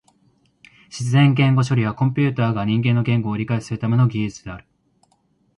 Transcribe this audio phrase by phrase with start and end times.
[0.89, 4.65] 自然言語処理はコンピュータが人間の言語を理解するための技術である。